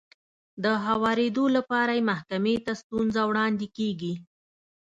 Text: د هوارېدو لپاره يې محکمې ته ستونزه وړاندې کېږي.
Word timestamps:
د 0.63 0.65
هوارېدو 0.85 1.43
لپاره 1.55 1.91
يې 1.97 2.07
محکمې 2.11 2.55
ته 2.65 2.71
ستونزه 2.81 3.21
وړاندې 3.29 3.67
کېږي. 3.77 4.13